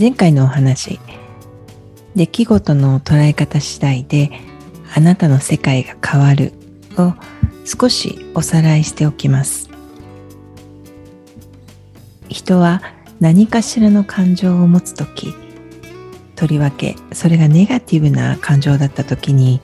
[0.00, 0.98] 前回のお話
[2.16, 4.30] 出来事の捉え方次第で
[4.96, 6.54] あなたの世界が変わる
[6.96, 7.12] を
[7.66, 9.68] 少しおさらいしておきます。
[12.30, 12.80] 人は
[13.20, 15.34] 何かしらの感情を持つ時
[16.34, 19.60] とりわけそれがネガティブな感情だった時に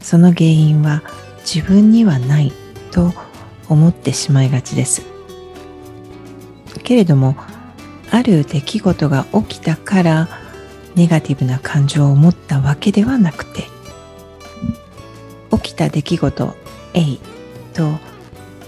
[0.00, 1.02] その原因は
[1.40, 2.50] 自分にはない
[2.92, 3.12] と
[3.68, 5.02] 思ってしまいがちです。
[6.82, 7.36] けれども
[8.14, 10.28] ある出来事が起きたから
[10.94, 13.64] ネガティブな感情を持ったわけではなくて
[15.50, 16.54] 起きた出来事
[16.94, 17.18] A
[17.72, 17.98] と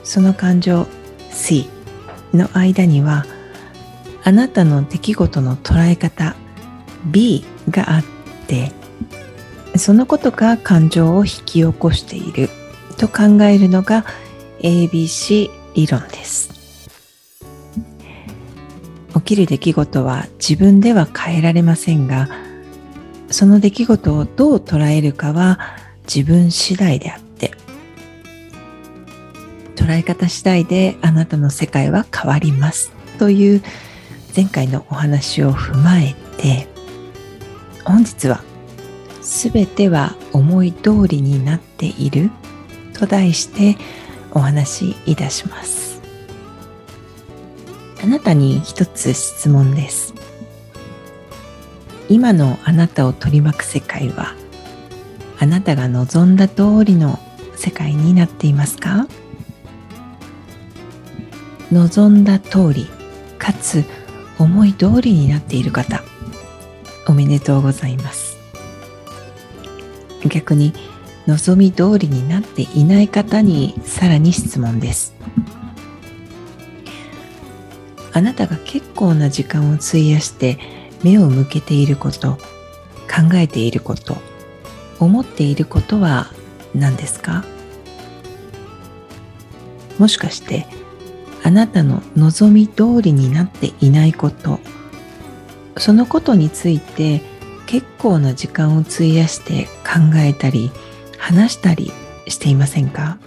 [0.03, 0.89] その感情
[1.31, 1.69] C
[2.35, 3.25] の間には
[4.25, 6.35] あなたの出来事の捉え方
[7.05, 8.05] B があっ
[8.49, 8.73] て
[9.77, 12.49] そのことが感情を引き起こしている
[12.99, 14.05] と考えるのが
[14.59, 16.56] ABC 理論です。
[19.27, 22.29] きる出来事は自分では変えられませんが
[23.29, 25.59] その出来事をどう捉えるかは
[26.07, 27.51] 自分次第であって
[29.75, 33.63] 捉え方次第であなたの世界は変わりますという
[34.35, 36.69] 前回のお話を踏まえて
[37.85, 38.43] 本日は
[39.23, 42.31] 「すべては思い通りになっている」
[42.95, 43.77] と題して
[44.31, 45.86] お話しいたします。
[48.07, 50.15] あなたに一つ質問です。
[52.09, 54.37] 今のあなたを取り巻く世界は
[55.41, 57.19] あなたが望んだ通りの
[57.57, 59.09] 世界になっていますか？
[61.73, 62.87] 望んだ通り
[63.39, 63.85] かつ
[64.39, 66.05] 思い通りになっている方
[67.09, 68.37] おめでとうございます。
[70.29, 70.75] 逆に
[71.27, 75.13] 望み通りになっていない方にさらに質問です。
[78.17, 80.59] あなたが結構な時間を費やして
[81.05, 82.39] 目を向けていること
[83.07, 84.17] 考えていること
[84.99, 86.29] 思っていることは
[86.75, 87.45] 何ですか？
[89.99, 90.67] もしかして
[91.43, 94.61] あなたの望み通りになっていないこと
[95.77, 97.21] そのことについて
[97.67, 100.71] 結構な時間を費やして考えたり
[101.19, 101.93] 話したり
[102.29, 103.19] していませんか？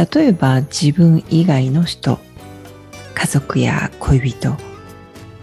[0.00, 2.18] 例えば自分以外の人
[3.14, 4.56] 家族や恋人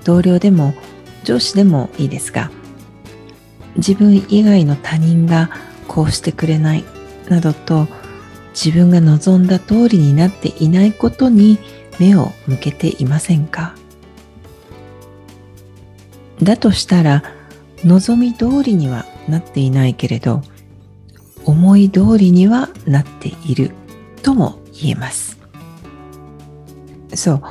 [0.03, 0.73] 同僚でも
[1.23, 2.49] 上司でもいいですが
[3.75, 5.51] 自分以外の他人が
[5.87, 6.83] こうしてくれない
[7.29, 7.87] などと
[8.51, 11.59] 自分が望んだ通りになっていないことに
[11.99, 13.75] 目を向けていませんか？
[16.41, 17.23] だとしたら
[17.83, 20.41] 望み通りにはなっていないけれど
[21.45, 23.71] 思い通りにはなっている。
[24.27, 25.37] とも言えます。
[27.15, 27.41] そう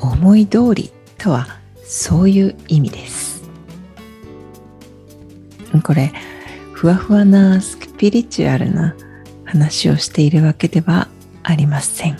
[0.00, 1.46] 思い通りとは
[1.84, 3.44] そういう意味です。
[5.84, 6.12] これ
[6.72, 8.96] ふわふわなスピリチュアルな
[9.44, 11.06] 話をしているわけでは
[11.44, 12.18] ありません。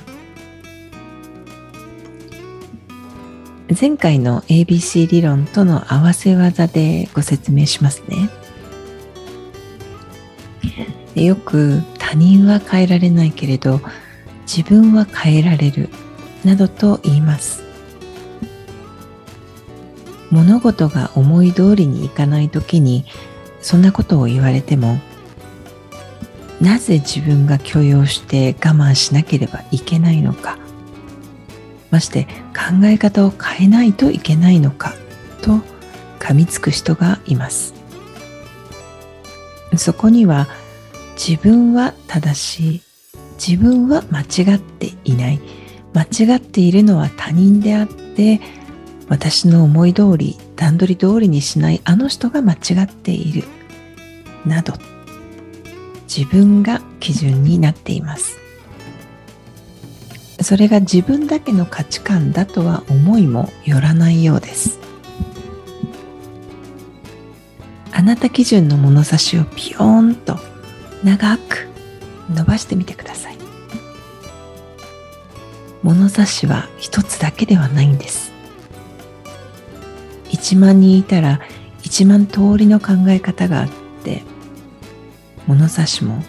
[3.69, 8.31] 前回の ABC 理論との合わせ技でご説明しますね。
[11.17, 11.83] よく
[12.13, 13.81] 他人は変えられないけれど
[14.43, 15.89] 自分は変えられる
[16.45, 17.63] などと言います。
[20.31, 23.07] 物事が思い通りにいかない時に
[23.63, 24.99] そんなことを言われても
[26.61, 30.59] なぜ自分が許容して我慢しなければいけないのか。
[31.91, 32.25] まして
[32.55, 34.93] 考え方を変えないといけないのか
[35.41, 35.61] と
[36.19, 37.73] 噛みつく人がいます。
[39.79, 40.47] そこには
[41.15, 42.83] 自分は正しい。
[43.45, 45.41] 自分は間違っていない。
[45.95, 48.41] 間違っているのは他人であって
[49.09, 51.81] 私の思い通り段取り通りにしない。
[51.85, 53.45] あの人が間違っている。
[54.47, 54.75] など。
[56.15, 58.39] 自分が基準になっています。
[60.43, 64.79] それが自分だけの価値観だとは思いもよらないようです。
[67.93, 70.37] あなた基準の物差しをピヨーンと
[71.05, 71.69] 長く
[72.33, 73.37] 伸ばしてみてください。
[75.83, 78.33] 物差しは一つだけではないんです。
[80.31, 81.41] 1万人いたら
[81.83, 83.69] 1万通りの考え方があっ
[84.03, 84.23] て
[85.47, 86.23] 物差しも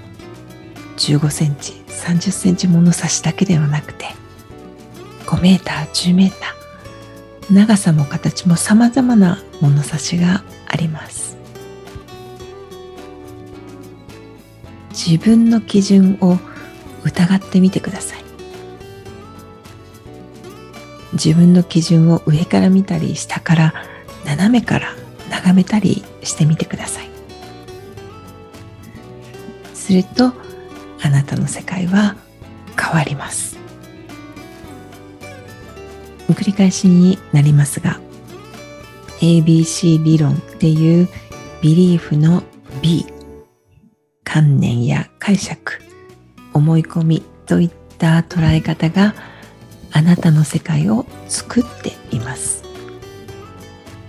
[0.97, 4.05] 15センチ30センチ物差しだけではなくて
[5.25, 11.32] 5メーター10メーター長さも形も様々な物差しがあります。
[14.93, 16.37] 自分の基準を
[17.03, 18.23] 疑ってみてください。
[21.13, 23.73] 自分の基準を上から見たり下から
[24.25, 24.95] 斜めから
[25.29, 27.09] 眺めたりしてみてください。
[29.73, 30.33] すると
[31.01, 32.15] あなたの世界は
[32.79, 33.57] 変わります。
[36.29, 37.99] 繰り返しになりますが
[39.19, 41.09] ABC 理論っていう
[41.61, 42.43] ビリーフの
[42.81, 43.05] B
[44.33, 45.79] 観念や解釈
[46.53, 49.13] 思い込みといった捉え方が
[49.91, 52.63] あなたの世界を作っています。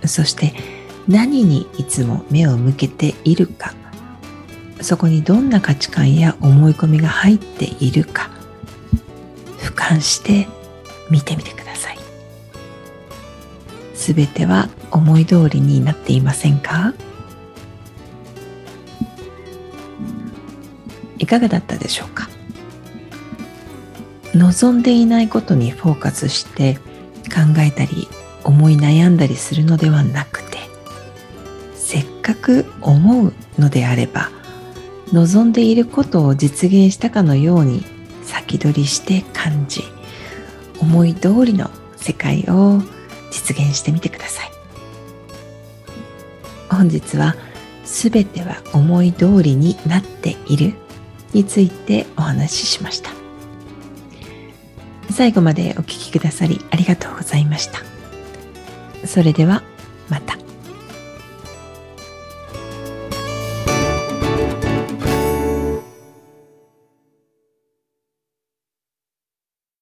[0.07, 0.55] そして
[1.07, 3.75] 何にいつも目を向けているか。
[4.81, 8.31] そこにどんな価値観や思い込みが入っているか。
[9.59, 10.47] 俯瞰して
[11.11, 11.99] 見てみてください。
[13.93, 16.95] すべては思い通りになっていませんか？
[21.25, 22.29] いかがだったでしょうか？
[24.35, 26.75] 望んでいないことにフォーカスして
[27.25, 28.07] 考えたり
[28.43, 30.59] 思い悩んだりするのではなくて
[31.73, 34.29] せっかく思うのであれば
[35.13, 37.83] 望んでいることを実現したかのように
[38.21, 39.81] 先取りして感じ
[40.79, 42.83] 思い通りの世界を
[43.31, 44.51] 実現してみてください。
[46.69, 47.35] 本日は
[47.83, 50.73] 全ては思い通りになっている
[51.35, 53.11] についてお話ししました。
[55.11, 57.79] 最後までお聴きくださりありがとうございました。
[59.05, 59.61] それでは